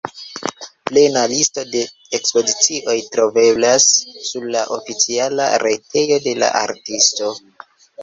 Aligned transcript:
Plena 0.91 1.25
listo 1.33 1.65
de 1.75 1.83
ekspozicioj 2.19 2.97
troveblas 3.17 3.87
sur 4.33 4.51
la 4.59 4.67
oficiala 4.81 5.49
retejo 5.69 6.23
de 6.29 6.39
la 6.43 6.55
artisto. 6.67 7.35